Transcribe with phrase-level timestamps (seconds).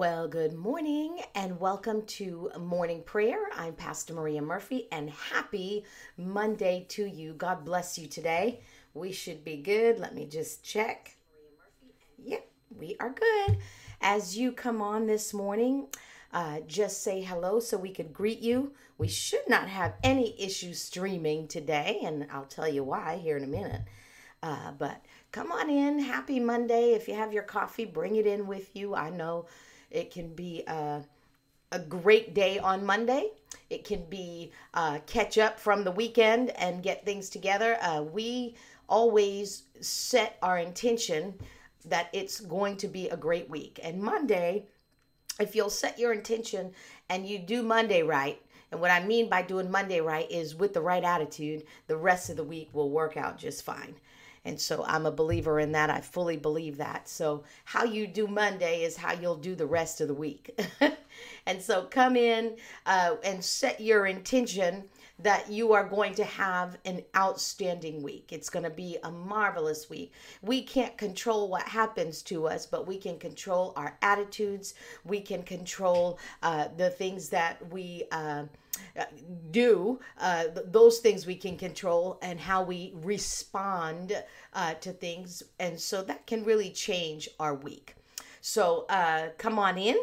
[0.00, 3.50] Well, good morning and welcome to morning prayer.
[3.54, 5.84] I'm Pastor Maria Murphy and happy
[6.16, 7.34] Monday to you.
[7.34, 8.62] God bless you today.
[8.94, 9.98] We should be good.
[9.98, 11.18] Let me just check.
[12.16, 13.58] Yep, we are good.
[14.00, 15.88] As you come on this morning,
[16.32, 18.72] uh, just say hello so we could greet you.
[18.96, 23.44] We should not have any issues streaming today, and I'll tell you why here in
[23.44, 23.82] a minute.
[24.42, 25.98] Uh, but come on in.
[25.98, 26.94] Happy Monday.
[26.94, 28.94] If you have your coffee, bring it in with you.
[28.94, 29.44] I know
[29.90, 31.02] it can be a,
[31.72, 33.30] a great day on Monday.
[33.68, 37.78] It can be uh, catch up from the weekend and get things together.
[37.80, 38.56] Uh, we
[38.88, 41.34] always set our intention
[41.86, 43.80] that it's going to be a great week.
[43.82, 44.66] And Monday,
[45.38, 46.72] if you'll set your intention
[47.08, 50.74] and you do Monday right, and what I mean by doing Monday right is with
[50.74, 53.96] the right attitude, the rest of the week will work out just fine.
[54.50, 55.90] And so I'm a believer in that.
[55.90, 57.08] I fully believe that.
[57.08, 60.60] So, how you do Monday is how you'll do the rest of the week.
[61.46, 64.88] and so, come in uh, and set your intention
[65.20, 68.32] that you are going to have an outstanding week.
[68.32, 70.12] It's going to be a marvelous week.
[70.42, 74.74] We can't control what happens to us, but we can control our attitudes.
[75.04, 78.02] We can control uh, the things that we.
[78.10, 78.46] Uh,
[79.50, 84.22] do uh, those things we can control and how we respond
[84.54, 85.42] uh, to things.
[85.58, 87.94] And so that can really change our week.
[88.40, 89.96] So uh, come on in.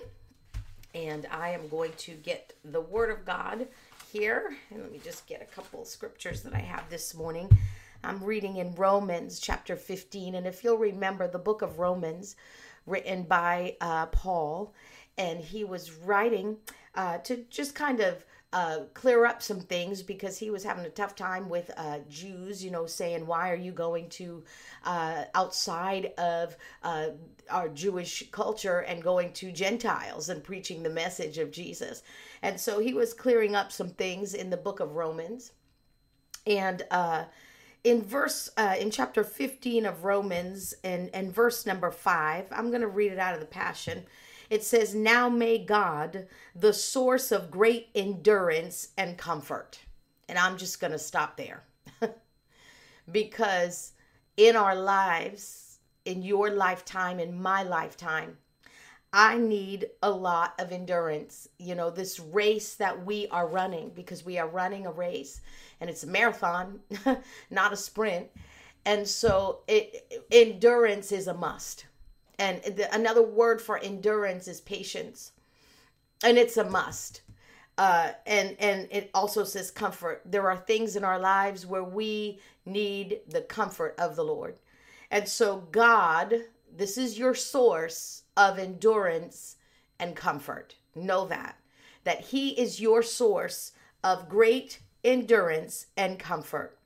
[0.96, 3.68] And i am going to get the word of god
[4.12, 4.56] here.
[4.72, 7.50] And let me just get a couple scriptures that i have this morning.
[8.04, 12.36] I'm reading in romans chapter 15 and if you'll remember the book of romans
[12.86, 14.74] written by uh, paul.
[15.18, 16.58] And he was writing
[16.96, 20.90] uh, to just kind of uh, clear up some things because he was having a
[20.90, 24.44] tough time with uh, Jews, you know, saying, Why are you going to
[24.86, 27.10] uh, outside of uh,
[27.50, 32.04] our Jewish culture and going to Gentiles and preaching the message of Jesus?
[32.42, 35.52] And so he was clearing up some things in the book of Romans.
[36.46, 37.26] And uh,
[37.84, 42.82] in verse uh, in chapter 15 of romans and and verse number five i'm going
[42.82, 44.04] to read it out of the passion
[44.50, 49.80] it says, Now may God, the source of great endurance and comfort.
[50.30, 51.64] And I'm just going to stop there.
[53.12, 53.94] because
[54.36, 58.38] in our lives, in your lifetime, in my lifetime,
[59.14, 61.48] I need a lot of endurance.
[61.58, 65.42] You know, this race that we are running, because we are running a race
[65.80, 66.80] and it's a marathon,
[67.50, 68.28] not a sprint.
[68.86, 71.86] And so it endurance is a must
[72.40, 75.32] and the, another word for endurance is patience.
[76.24, 77.22] And it's a must.
[77.78, 80.22] Uh, and and it also says comfort.
[80.26, 84.58] There are things in our lives where we need the comfort of the lord.
[85.12, 86.34] And so god
[86.76, 89.56] this is your source of endurance
[90.00, 90.76] and comfort.
[90.96, 91.58] Know that
[92.04, 96.78] that he is your source of great endurance and comfort.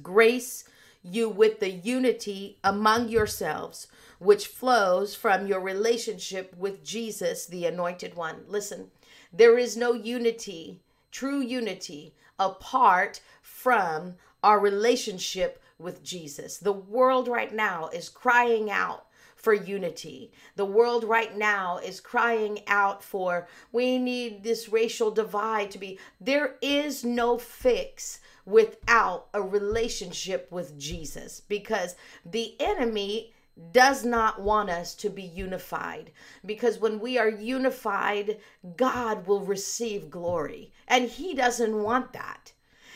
[0.00, 0.64] Grace
[1.02, 8.14] you with the unity among yourselves which flows from your relationship with Jesus, the Anointed
[8.14, 8.44] One.
[8.46, 8.90] Listen,
[9.32, 10.80] there is no unity,
[11.10, 16.58] true unity, apart from our relationship with Jesus.
[16.58, 19.06] The world right now is crying out
[19.38, 20.32] for unity.
[20.56, 25.98] The world right now is crying out for we need this racial divide to be.
[26.20, 31.94] There is no fix without a relationship with Jesus because
[32.26, 33.32] the enemy
[33.72, 36.12] does not want us to be unified
[36.44, 38.38] because when we are unified,
[38.76, 42.52] God will receive glory, and He doesn't want that.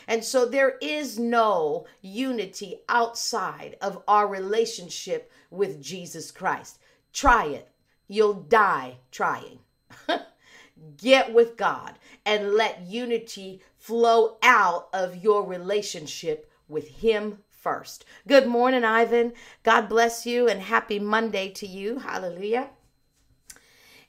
[0.06, 6.78] And so there is no unity outside of our relationship with Jesus Christ.
[7.12, 7.68] Try it,
[8.08, 9.60] you'll die trying.
[10.96, 11.94] Get with God
[12.26, 18.04] and let unity flow out of your relationship with Him first.
[18.26, 19.32] Good morning, Ivan.
[19.62, 22.00] God bless you and happy Monday to you.
[22.00, 22.70] Hallelujah.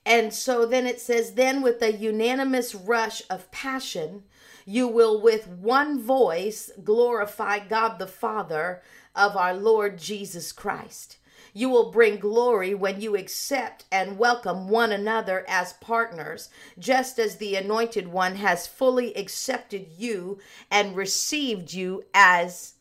[0.06, 4.24] And so then it says, then with a unanimous rush of passion,
[4.66, 8.82] you will with one voice glorify God the Father
[9.16, 11.18] of our Lord Jesus Christ.
[11.54, 16.50] You will bring glory when you accept and welcome one another as partners,
[16.80, 20.40] just as the Anointed One has fully accepted you
[20.72, 22.74] and received you as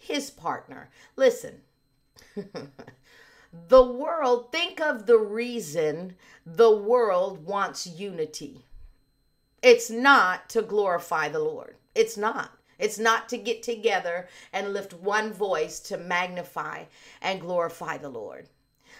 [0.00, 0.88] his partner.
[1.14, 1.60] Listen,
[3.68, 6.16] the world, think of the reason
[6.46, 8.64] the world wants unity.
[9.62, 11.76] It's not to glorify the Lord.
[11.94, 12.58] It's not.
[12.78, 16.84] It's not to get together and lift one voice to magnify
[17.20, 18.48] and glorify the Lord.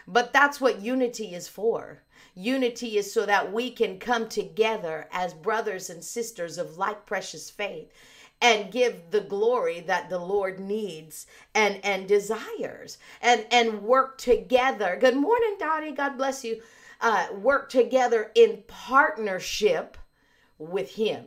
[0.06, 2.02] But that's what unity is for.
[2.34, 7.48] Unity is so that we can come together as brothers and sisters of like precious
[7.48, 7.90] faith
[8.40, 14.96] and give the glory that the Lord needs and and desires and and work together.
[15.00, 15.92] Good morning, Dottie.
[15.92, 16.62] God bless you.
[17.00, 19.96] Uh, work together in partnership
[20.58, 21.26] with Him.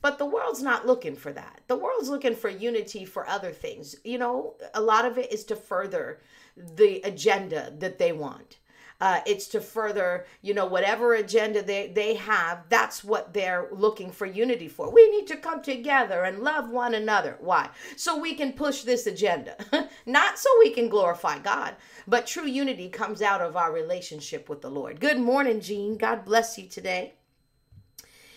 [0.00, 1.60] But the world's not looking for that.
[1.68, 3.94] The world's looking for unity for other things.
[4.02, 6.20] You know, a lot of it is to further
[6.56, 8.58] the agenda that they want.
[9.02, 14.12] Uh, it's to further, you know, whatever agenda they, they have, that's what they're looking
[14.12, 14.92] for unity for.
[14.92, 17.36] We need to come together and love one another.
[17.40, 17.68] Why?
[17.96, 19.56] So we can push this agenda,
[20.06, 21.74] not so we can glorify God,
[22.06, 25.00] but true unity comes out of our relationship with the Lord.
[25.00, 25.96] Good morning, Jean.
[25.96, 27.14] God bless you today.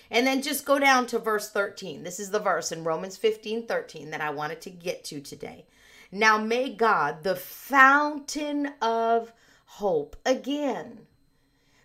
[0.10, 2.02] And then just go down to verse 13.
[2.02, 5.68] This is the verse in Romans 15 13 that I wanted to get to today.
[6.12, 9.32] Now may God, the fountain of
[9.66, 11.08] hope, again,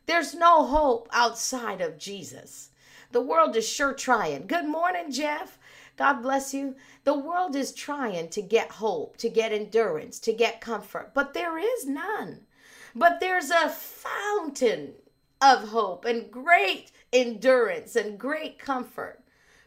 [0.07, 2.71] there's no hope outside of Jesus.
[3.13, 4.47] The world is sure trying.
[4.47, 5.59] Good morning, Jeff.
[5.97, 6.77] God bless you.
[7.05, 11.59] The world is trying to get hope, to get endurance, to get comfort, but there
[11.59, 12.47] is none.
[12.95, 14.95] But there's a fountain
[15.41, 19.23] of hope and great endurance and great comfort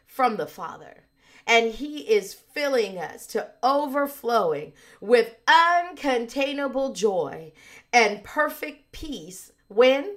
[0.06, 1.04] from the Father.
[1.46, 7.52] And He is filling us to overflowing with uncontainable joy
[7.94, 10.16] and perfect peace when?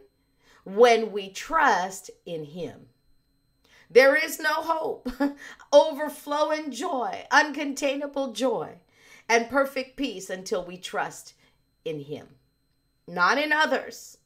[0.65, 2.87] When we trust in Him.
[3.89, 5.09] There is no hope,
[5.71, 8.79] overflowing joy, uncontainable joy,
[9.29, 11.35] and perfect peace until we trust
[11.85, 12.27] in Him,
[13.07, 14.17] not in others.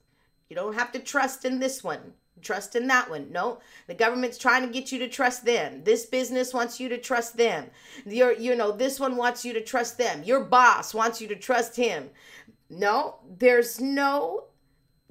[0.50, 3.32] You don't have to trust in this one trust in that one.
[3.32, 5.84] No, the government's trying to get you to trust them.
[5.84, 7.70] This business wants you to trust them.
[8.06, 10.24] Your, you know, this one wants you to trust them.
[10.24, 12.10] Your boss wants you to trust him.
[12.72, 14.46] No, there's no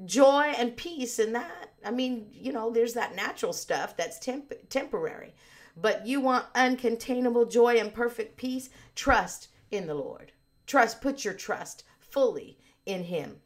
[0.06, 1.74] joy and peace in that.
[1.84, 5.34] I mean, you know, there's that natural stuff that's temp- temporary.
[5.76, 8.70] But you want uncontainable joy and perfect peace?
[8.94, 10.32] Trust in the Lord.
[10.66, 13.36] Trust, put your trust fully in him.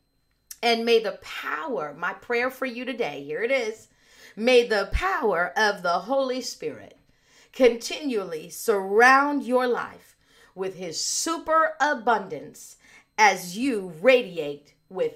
[0.62, 3.88] And may the power, my prayer for you today, here it is,
[4.36, 6.98] may the power of the Holy Spirit
[7.52, 10.16] continually surround your life
[10.54, 12.76] with his super abundance
[13.18, 15.14] as you radiate with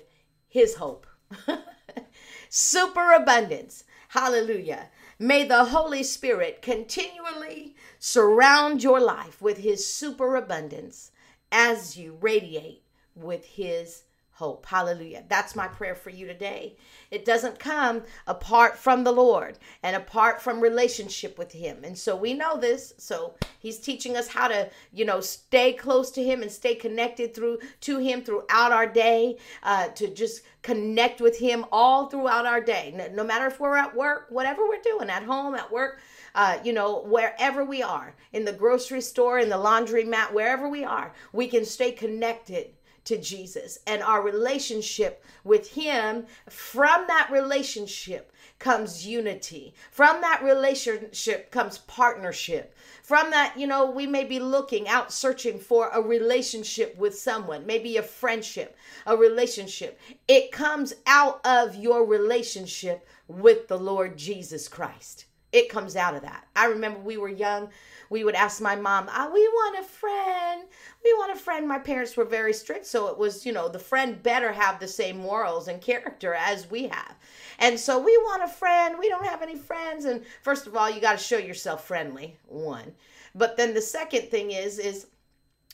[0.49, 1.07] his hope.
[2.49, 3.85] super abundance.
[4.09, 4.89] Hallelujah.
[5.19, 11.11] May the Holy Spirit continually surround your life with his super abundance
[11.51, 12.85] as you radiate
[13.15, 14.05] with his
[14.39, 14.67] hope.
[14.67, 15.25] Hallelujah.
[15.29, 16.77] That's my prayer for you today.
[17.11, 21.83] It doesn't come apart from the Lord and apart from relationship with him.
[21.83, 22.95] And so we know this.
[22.99, 27.35] So he's teaching us how to, you know, stay close to him and stay connected
[27.35, 32.61] through to him throughout our day, uh, to just connect with him all throughout our
[32.61, 32.93] day.
[32.95, 35.99] No, no matter if we're at work, whatever we're doing, at home, at work,
[36.37, 40.69] uh, you know, wherever we are, in the grocery store, in the laundry mat, wherever
[40.69, 42.71] we are, we can stay connected
[43.09, 46.27] to Jesus and our relationship with Him.
[46.49, 49.73] From that relationship comes unity.
[49.91, 52.77] From that relationship comes partnership.
[53.03, 57.65] From that, you know, we may be looking out searching for a relationship with someone,
[57.65, 58.77] maybe a friendship,
[59.07, 59.99] a relationship.
[60.27, 65.25] It comes out of your relationship with the Lord Jesus Christ.
[65.53, 66.47] It comes out of that.
[66.55, 67.71] I remember we were young
[68.11, 70.65] we would ask my mom, oh, we want a friend.
[71.05, 71.69] We want a friend.
[71.69, 72.87] My parents were very strict.
[72.87, 76.71] So it was, you know, the friend better have the same morals and character as
[76.71, 77.15] we have.
[77.59, 78.97] And so we want a friend.
[78.99, 80.05] We don't have any friends.
[80.07, 82.95] And first of all, you got to show yourself friendly, one.
[83.35, 85.07] But then the second thing is, is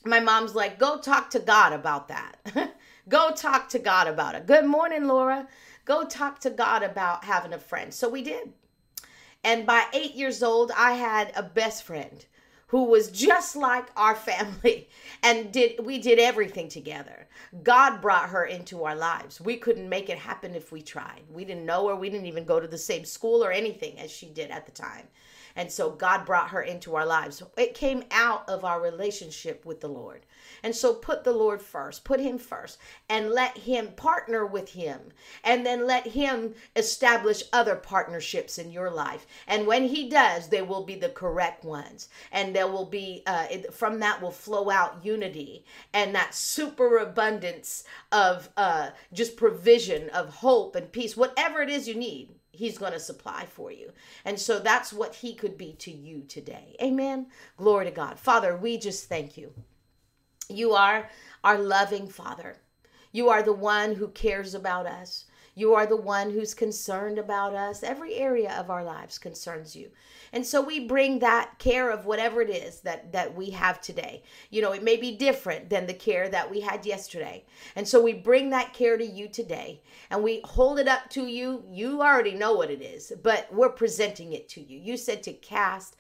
[0.05, 2.37] my mom's like, go talk to God about that.
[3.09, 4.47] go talk to God about it.
[4.47, 5.47] Good morning, Laura.
[5.85, 7.95] Go talk to God about having a friend.
[7.95, 8.53] So we did.
[9.45, 12.25] And by eight years old, I had a best friend
[12.69, 14.89] who was just like our family
[15.23, 17.29] and did we did everything together.
[17.63, 19.41] God brought her into our lives.
[19.41, 21.23] We couldn't make it happen if we tried.
[21.31, 21.95] We didn't know her.
[21.95, 24.73] We didn't even go to the same school or anything as she did at the
[24.73, 25.07] time.
[25.57, 27.43] And so God brought her into our lives.
[27.57, 30.27] It came out of our relationship with the Lord.
[30.65, 35.01] And so put the Lord first, put Him first, and let Him partner with Him.
[35.45, 39.27] And then let Him establish other partnerships in your life.
[39.47, 42.09] And when He does, they will be the correct ones.
[42.33, 48.49] And there will be, uh, from that will flow out unity and that superabundance of
[48.57, 53.01] uh, just provision of hope and peace, whatever it is you need he's going to
[53.01, 53.93] supply for you.
[54.25, 56.77] And so that's what he could be to you today.
[56.83, 57.27] Amen.
[57.57, 58.19] Glory to God.
[58.19, 59.53] Father, we just thank you.
[60.49, 61.11] You are
[61.43, 62.59] our loving Father.
[63.13, 65.25] You are the one who cares about us.
[65.55, 67.83] You are the one who's concerned about us.
[67.83, 69.91] Every area of our lives concerns you.
[70.33, 74.23] And so we bring that care of whatever it is that that we have today.
[74.51, 77.45] You know, it may be different than the care that we had yesterday.
[77.77, 79.81] And so we bring that care to you today
[80.11, 81.63] and we hold it up to you.
[81.71, 84.79] You already know what it is, but we're presenting it to you.
[84.79, 85.97] You said to cast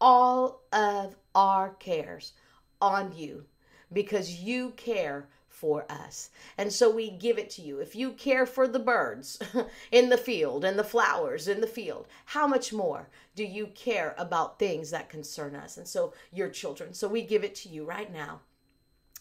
[0.00, 2.32] all of our cares
[2.80, 3.44] on you
[3.92, 5.28] because you care
[5.64, 6.28] for us.
[6.58, 7.78] And so we give it to you.
[7.78, 9.38] If you care for the birds
[9.90, 14.14] in the field and the flowers in the field, how much more do you care
[14.18, 15.78] about things that concern us?
[15.78, 16.92] And so your children.
[16.92, 18.40] So we give it to you right now.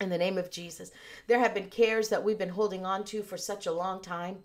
[0.03, 0.91] In the name of Jesus,
[1.27, 4.43] there have been cares that we've been holding on to for such a long time.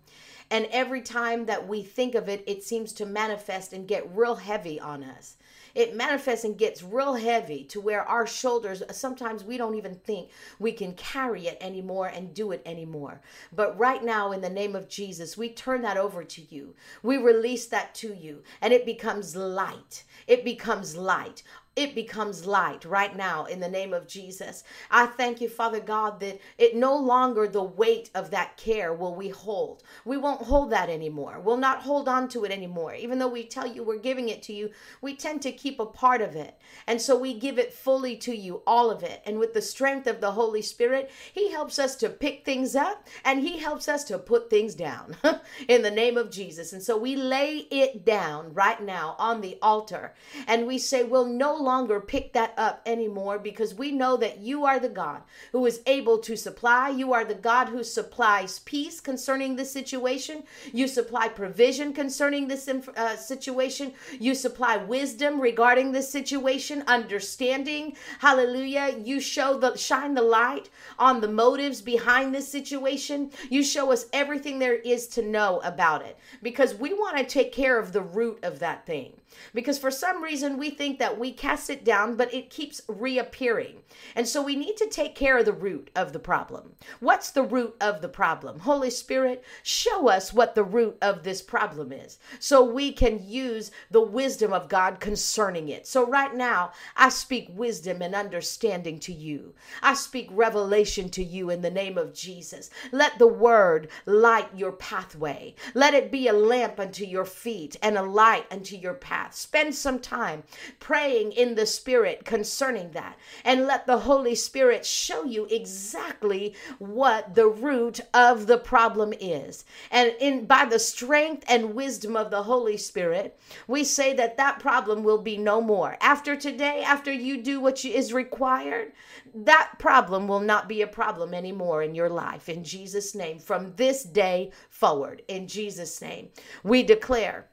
[0.49, 4.35] And every time that we think of it, it seems to manifest and get real
[4.35, 5.35] heavy on us
[5.75, 10.29] it manifests and gets real heavy to where our shoulders sometimes we don't even think
[10.57, 13.21] we can carry it anymore and do it anymore.
[13.53, 16.75] But right now, in the name of Jesus, we turn that over to you.
[17.03, 20.03] We release that to you, and it becomes light.
[20.27, 21.43] It becomes light
[21.79, 24.65] it becomes light right now in the name of Jesus.
[24.91, 29.15] I thank you, Father God, that it no longer the weight of that care will
[29.15, 29.81] we hold.
[30.03, 31.39] We won't hold that anymore.
[31.39, 32.95] We'll not hold on to it anymore.
[32.95, 34.71] Even though we tell you we're giving it to you,
[35.01, 36.59] we tend to keep a part of it.
[36.85, 39.21] And so we give it fully to you, all of it.
[39.25, 43.07] And with the strength of the Holy Spirit, He helps us to pick things up
[43.23, 45.15] and He helps us to put things down
[45.69, 46.73] in the name of Jesus.
[46.73, 50.13] And so we lay it down right now on the altar
[50.45, 54.39] and we say, we'll no longer longer pick that up anymore because we know that
[54.39, 55.21] you are the God
[55.51, 56.89] who is able to supply.
[56.89, 60.43] You are the God who supplies peace concerning this situation.
[60.73, 63.93] You supply provision concerning this uh, situation.
[64.19, 67.95] You supply wisdom regarding this situation, understanding.
[68.17, 68.95] Hallelujah.
[69.03, 73.29] You show the shine the light on the motives behind this situation.
[73.51, 77.51] You show us everything there is to know about it because we want to take
[77.51, 79.18] care of the root of that thing.
[79.53, 83.77] Because for some reason we think that we cast it down, but it keeps reappearing.
[84.15, 86.73] And so we need to take care of the root of the problem.
[86.99, 88.59] What's the root of the problem?
[88.59, 93.71] Holy Spirit, show us what the root of this problem is so we can use
[93.91, 95.87] the wisdom of God concerning it.
[95.87, 99.53] So right now, I speak wisdom and understanding to you.
[99.81, 102.69] I speak revelation to you in the name of Jesus.
[102.91, 105.55] Let the word light your pathway.
[105.73, 109.35] Let it be a lamp unto your feet and a light unto your path path.
[109.35, 110.43] Spend some time
[110.79, 113.17] praying in the Spirit concerning that.
[113.43, 119.65] And let the Holy Spirit show you exactly what the root of the problem is.
[119.91, 124.59] And in by the strength and wisdom of the Holy Spirit, we say that that
[124.59, 125.97] problem will be no more.
[126.01, 128.93] After today, after you do what is required,
[129.33, 132.49] that problem will not be a problem anymore in your life.
[132.49, 136.29] In Jesus' name, from this day forward, in Jesus' name,
[136.63, 137.47] we declare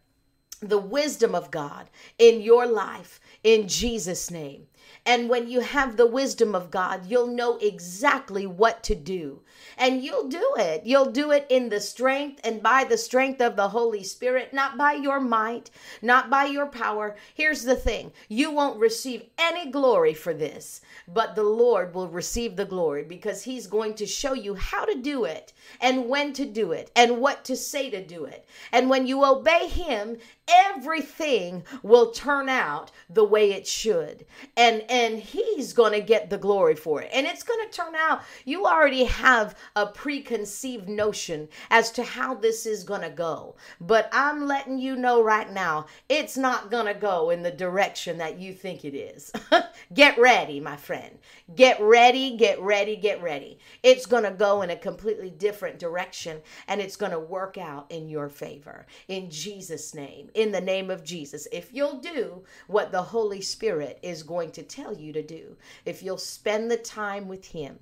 [0.60, 4.66] the wisdom of God in your life in Jesus' name.
[5.04, 9.42] And when you have the wisdom of God, you'll know exactly what to do.
[9.78, 10.84] And you'll do it.
[10.84, 14.76] You'll do it in the strength and by the strength of the Holy Spirit, not
[14.76, 15.70] by your might,
[16.02, 17.16] not by your power.
[17.34, 22.56] Here's the thing you won't receive any glory for this, but the Lord will receive
[22.56, 26.44] the glory because He's going to show you how to do it and when to
[26.44, 28.44] do it and what to say to do it.
[28.72, 30.18] And when you obey Him,
[30.48, 34.26] everything will turn out the way it should.
[34.56, 37.10] And and he's going to get the glory for it.
[37.12, 42.34] And it's going to turn out you already have a preconceived notion as to how
[42.34, 43.56] this is going to go.
[43.80, 48.18] But I'm letting you know right now, it's not going to go in the direction
[48.18, 49.32] that you think it is.
[49.94, 51.18] get ready, my friend.
[51.54, 53.58] Get ready, get ready, get ready.
[53.82, 57.90] It's going to go in a completely different direction and it's going to work out
[57.90, 58.86] in your favor.
[59.08, 60.30] In Jesus name.
[60.36, 61.48] In the name of Jesus.
[61.50, 66.02] If you'll do what the Holy Spirit is going to tell you to do, if
[66.02, 67.78] you'll spend the time with Him,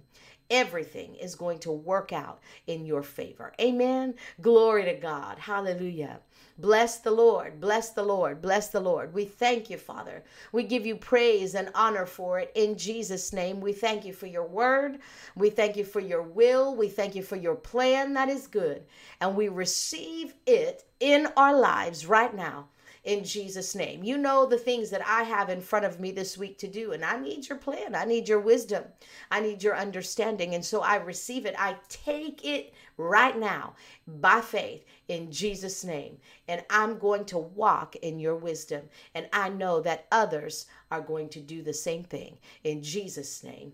[0.50, 3.52] everything is going to work out in your favor.
[3.60, 4.14] Amen.
[4.40, 5.38] Glory to God.
[5.38, 6.20] Hallelujah.
[6.58, 9.12] Bless the Lord, bless the Lord, bless the Lord.
[9.12, 10.22] We thank you, Father.
[10.52, 13.60] We give you praise and honor for it in Jesus' name.
[13.60, 15.00] We thank you for your word.
[15.34, 16.76] We thank you for your will.
[16.76, 18.84] We thank you for your plan that is good.
[19.20, 22.68] And we receive it in our lives right now
[23.04, 24.02] in Jesus' name.
[24.02, 26.92] You know the things that I have in front of me this week to do,
[26.92, 27.94] and I need your plan.
[27.94, 28.84] I need your wisdom.
[29.30, 30.54] I need your understanding.
[30.54, 31.54] And so I receive it.
[31.58, 33.74] I take it right now
[34.06, 36.16] by faith in Jesus' name.
[36.48, 38.82] And I'm going to walk in your wisdom.
[39.14, 43.72] And I know that others are going to do the same thing in Jesus' name.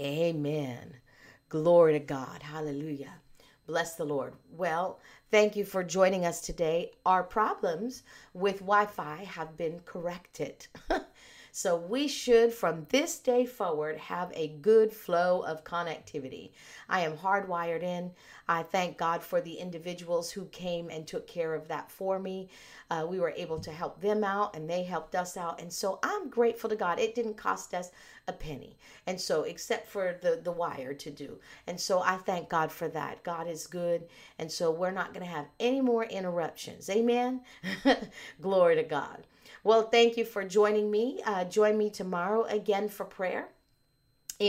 [0.00, 0.94] Amen.
[1.50, 2.42] Glory to God.
[2.42, 3.14] Hallelujah.
[3.66, 4.34] Bless the Lord.
[4.50, 4.98] Well,
[5.30, 6.92] thank you for joining us today.
[7.06, 8.02] Our problems
[8.34, 10.66] with Wi Fi have been corrected.
[11.54, 16.52] So we should, from this day forward, have a good flow of connectivity.
[16.88, 18.12] I am hardwired in.
[18.48, 22.48] I thank God for the individuals who came and took care of that for me.
[22.90, 25.60] Uh, we were able to help them out and they helped us out.
[25.60, 26.98] And so I'm grateful to God.
[26.98, 27.90] It didn't cost us
[28.28, 28.76] a penny.
[29.06, 31.38] And so, except for the, the wire to do.
[31.66, 33.22] And so I thank God for that.
[33.22, 34.04] God is good.
[34.38, 36.88] And so we're not going to have any more interruptions.
[36.88, 37.40] Amen.
[38.40, 39.26] Glory to God.
[39.64, 41.20] Well, thank you for joining me.
[41.24, 43.48] Uh, join me tomorrow again for prayer.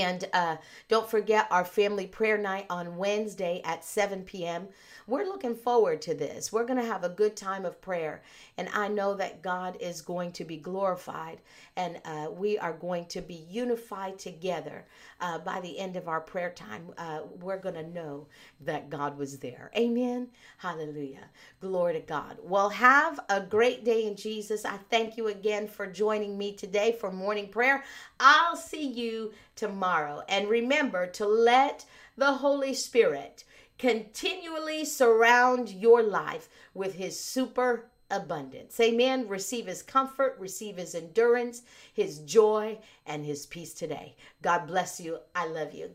[0.02, 0.58] And uh,
[0.88, 4.68] don't forget our family prayer night on Wednesday at 7 p.m.
[5.06, 6.52] We're looking forward to this.
[6.52, 8.24] We're going to have a good time of prayer.
[8.58, 11.42] And I know that God is going to be glorified
[11.76, 14.86] and uh, we are going to be unified together
[15.22, 16.88] uh, by the end of our prayer time.
[16.98, 18.28] Uh, we're going to know
[18.62, 19.72] that God was there.
[19.78, 20.28] Amen.
[20.58, 21.30] Hallelujah.
[21.62, 22.38] Glory to God.
[22.42, 24.66] Well, have a great day in Jesus.
[24.66, 27.84] I thank you again for joining me today for morning prayer.
[28.20, 30.24] I'll see you tomorrow.
[30.27, 31.86] And remember to let
[32.17, 33.43] the Holy Spirit
[33.77, 38.79] continually surround your life with his super abundance.
[38.79, 39.27] Amen.
[39.27, 44.15] Receive his comfort, receive his endurance, his joy, and his peace today.
[44.41, 45.19] God bless you.
[45.36, 45.91] I love you.